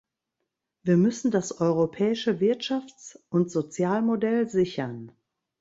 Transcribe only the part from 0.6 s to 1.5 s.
Wir müssen